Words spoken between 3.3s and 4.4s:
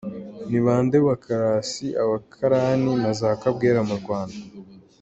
kabwera mu Rwanda?